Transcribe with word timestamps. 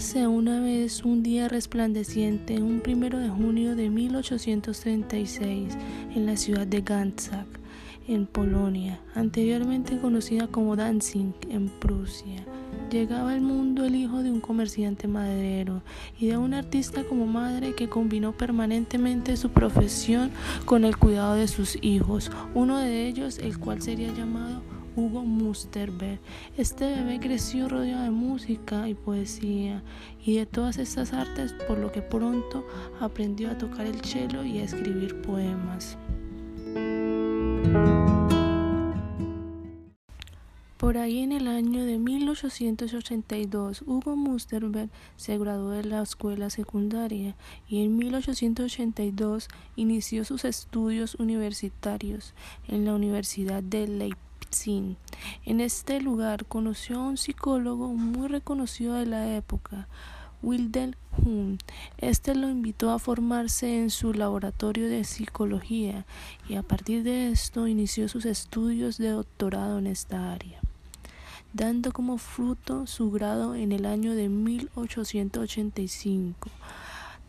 Una 0.00 0.60
vez 0.60 1.04
un 1.04 1.22
día 1.22 1.46
resplandeciente, 1.46 2.62
un 2.62 2.80
primero 2.80 3.18
de 3.18 3.28
junio 3.28 3.76
de 3.76 3.90
1836, 3.90 5.76
en 6.16 6.24
la 6.24 6.38
ciudad 6.38 6.66
de 6.66 6.80
Ganzak, 6.80 7.46
en 8.08 8.24
Polonia, 8.24 8.98
anteriormente 9.14 9.98
conocida 9.98 10.46
como 10.46 10.74
Danzig, 10.74 11.34
en 11.50 11.68
Prusia. 11.68 12.46
Llegaba 12.90 13.32
al 13.32 13.40
mundo 13.40 13.84
el 13.84 13.94
hijo 13.94 14.24
de 14.24 14.32
un 14.32 14.40
comerciante 14.40 15.06
maderero 15.06 15.80
y 16.18 16.26
de 16.26 16.36
un 16.36 16.54
artista 16.54 17.04
como 17.04 17.24
madre 17.24 17.72
que 17.76 17.88
combinó 17.88 18.32
permanentemente 18.32 19.36
su 19.36 19.50
profesión 19.50 20.32
con 20.64 20.84
el 20.84 20.96
cuidado 20.96 21.34
de 21.34 21.46
sus 21.46 21.78
hijos, 21.82 22.32
uno 22.52 22.78
de 22.78 23.06
ellos 23.06 23.38
el 23.38 23.58
cual 23.58 23.80
sería 23.80 24.12
llamado 24.12 24.62
Hugo 24.96 25.22
Musterberg. 25.22 26.18
Este 26.56 26.84
bebé 26.84 27.20
creció 27.20 27.68
rodeado 27.68 28.02
de 28.02 28.10
música 28.10 28.88
y 28.88 28.94
poesía 28.94 29.84
y 30.24 30.36
de 30.36 30.46
todas 30.46 30.78
estas 30.78 31.12
artes, 31.12 31.54
por 31.68 31.78
lo 31.78 31.92
que 31.92 32.02
pronto 32.02 32.66
aprendió 33.00 33.52
a 33.52 33.58
tocar 33.58 33.86
el 33.86 34.00
cello 34.00 34.42
y 34.42 34.58
a 34.58 34.64
escribir 34.64 35.22
poemas. 35.22 35.96
Por 40.90 40.98
ahí 40.98 41.20
en 41.20 41.30
el 41.30 41.46
año 41.46 41.84
de 41.84 41.98
1882, 41.98 43.84
Hugo 43.86 44.16
Musterberg 44.16 44.90
se 45.14 45.38
graduó 45.38 45.70
de 45.70 45.84
la 45.84 46.02
escuela 46.02 46.50
secundaria 46.50 47.36
y 47.68 47.84
en 47.84 47.96
1882 47.96 49.46
inició 49.76 50.24
sus 50.24 50.44
estudios 50.44 51.14
universitarios 51.14 52.34
en 52.66 52.86
la 52.86 52.94
Universidad 52.94 53.62
de 53.62 53.86
Leipzig. 53.86 54.96
En 55.44 55.60
este 55.60 56.00
lugar 56.00 56.44
conoció 56.46 56.98
a 56.98 57.06
un 57.06 57.18
psicólogo 57.18 57.94
muy 57.94 58.26
reconocido 58.26 58.94
de 58.94 59.06
la 59.06 59.36
época, 59.36 59.86
Wilhelm 60.42 60.94
Hunt. 61.24 61.62
Este 61.98 62.34
lo 62.34 62.48
invitó 62.48 62.90
a 62.90 62.98
formarse 62.98 63.80
en 63.80 63.90
su 63.90 64.12
laboratorio 64.12 64.88
de 64.88 65.04
psicología 65.04 66.04
y 66.48 66.56
a 66.56 66.64
partir 66.64 67.04
de 67.04 67.30
esto 67.30 67.68
inició 67.68 68.08
sus 68.08 68.24
estudios 68.24 68.98
de 68.98 69.10
doctorado 69.10 69.78
en 69.78 69.86
esta 69.86 70.32
área 70.32 70.60
dando 71.52 71.92
como 71.92 72.18
fruto 72.18 72.86
su 72.86 73.10
grado 73.10 73.54
en 73.54 73.72
el 73.72 73.86
año 73.86 74.14
de 74.14 74.28
1885. 74.28 76.50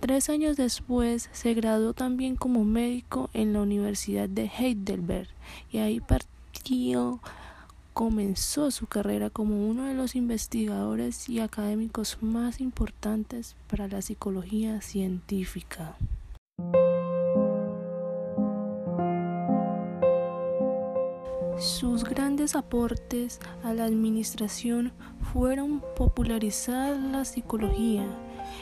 Tres 0.00 0.28
años 0.28 0.56
después 0.56 1.28
se 1.32 1.54
graduó 1.54 1.92
también 1.92 2.36
como 2.36 2.64
médico 2.64 3.30
en 3.34 3.52
la 3.52 3.60
Universidad 3.60 4.28
de 4.28 4.50
Heidelberg 4.58 5.28
y 5.72 5.78
ahí 5.78 6.00
partió 6.00 7.20
comenzó 7.94 8.70
su 8.70 8.86
carrera 8.86 9.28
como 9.28 9.68
uno 9.68 9.86
de 9.86 9.94
los 9.94 10.14
investigadores 10.14 11.28
y 11.28 11.40
académicos 11.40 12.18
más 12.20 12.60
importantes 12.60 13.56
para 13.68 13.88
la 13.88 14.02
psicología 14.02 14.80
científica. 14.80 15.96
Sus 21.58 22.04
grandes 22.04 22.54
aportes 22.54 23.40
a 23.64 23.74
la 23.74 23.84
administración 23.84 24.92
fueron 25.32 25.82
popularizar 25.96 26.96
la 26.96 27.24
psicología, 27.24 28.06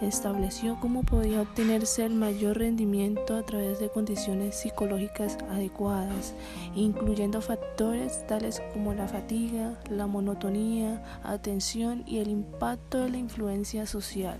estableció 0.00 0.78
cómo 0.80 1.02
podía 1.02 1.42
obtenerse 1.42 2.06
el 2.06 2.14
mayor 2.14 2.56
rendimiento 2.58 3.36
a 3.36 3.42
través 3.42 3.78
de 3.78 3.90
condiciones 3.90 4.56
psicológicas 4.56 5.36
adecuadas, 5.50 6.34
incluyendo 6.74 7.42
factores 7.42 8.26
tales 8.26 8.62
como 8.72 8.94
la 8.94 9.06
fatiga, 9.06 9.78
la 9.90 10.06
monotonía, 10.06 11.02
atención 11.22 12.04
y 12.06 12.18
el 12.18 12.28
impacto 12.28 13.00
de 13.00 13.10
la 13.10 13.18
influencia 13.18 13.84
social. 13.84 14.38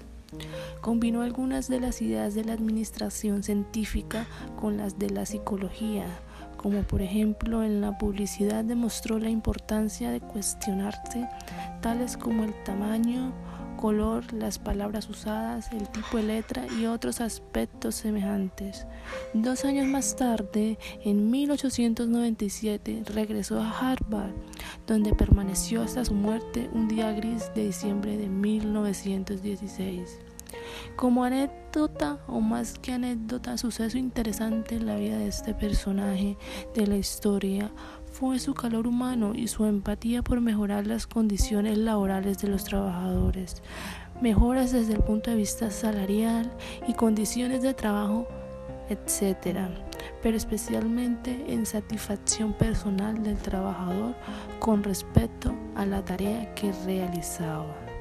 Combinó 0.81 1.21
algunas 1.21 1.69
de 1.69 1.81
las 1.81 2.01
ideas 2.03 2.35
de 2.35 2.45
la 2.45 2.53
administración 2.55 3.43
científica 3.43 4.27
con 4.59 4.77
las 4.77 4.99
de 4.99 5.11
la 5.11 5.27
psicología, 5.27 6.07
como 6.59 6.83
por 6.83 7.01
ejemplo 7.01 7.65
en 7.65 7.81
la 7.81 7.97
publicidad 7.97 8.65
demostró 8.65 9.19
la 9.19 9.31
importancia 9.31 10.11
de 10.11 10.21
cuestionarse 10.21 11.27
tales 11.81 12.19
como 12.19 12.45
el 12.45 12.53
tamaño, 12.65 13.33
color, 13.79 14.31
las 14.33 14.59
palabras 14.59 15.09
usadas, 15.09 15.73
el 15.73 15.89
tipo 15.89 16.19
de 16.19 16.25
letra 16.25 16.67
y 16.79 16.87
otros 16.87 17.21
aspectos 17.21 17.95
semejantes. 17.95 18.87
Dos 19.33 19.65
años 19.65 19.87
más 19.87 20.17
tarde, 20.17 20.79
en 21.05 21.31
1897, 21.31 23.05
regresó 23.07 23.61
a 23.61 23.71
Harvard, 23.71 24.33
donde 24.87 25.15
permaneció 25.15 25.83
hasta 25.83 26.05
su 26.05 26.15
muerte 26.15 26.69
un 26.73 26.89
día 26.89 27.13
gris 27.13 27.51
de 27.55 27.67
diciembre 27.67 28.17
de 28.17 28.29
1916. 28.29 30.19
Como 30.99 31.23
anécdota 31.23 32.19
o 32.27 32.41
más 32.41 32.77
que 32.77 32.93
anécdota, 32.93 33.57
suceso 33.57 33.97
interesante 33.99 34.75
en 34.75 34.87
la 34.87 34.97
vida 34.97 35.17
de 35.17 35.29
este 35.29 35.55
personaje 35.55 36.37
de 36.75 36.89
la 36.89 36.97
historia 36.97 37.71
fue 38.11 38.41
su 38.41 38.53
calor 38.53 38.89
humano 38.89 39.31
y 39.33 39.47
su 39.47 39.65
empatía 39.65 40.25
por 40.25 40.41
mejorar 40.41 40.89
las 40.89 41.07
condiciones 41.07 41.79
laborales 41.79 42.39
de 42.39 42.49
los 42.49 42.65
trabajadores, 42.65 43.63
mejoras 44.21 44.73
desde 44.73 44.95
el 44.95 45.05
punto 45.05 45.31
de 45.31 45.37
vista 45.37 45.71
salarial 45.71 46.53
y 46.89 46.95
condiciones 46.95 47.63
de 47.63 47.75
trabajo, 47.75 48.27
etc., 48.89 49.69
pero 50.21 50.37
especialmente 50.37 51.45
en 51.47 51.65
satisfacción 51.65 52.55
personal 52.55 53.23
del 53.23 53.37
trabajador 53.37 54.17
con 54.59 54.83
respecto 54.83 55.55
a 55.77 55.87
la 55.87 56.05
tarea 56.05 56.53
que 56.57 56.73
realizaba. 56.85 57.98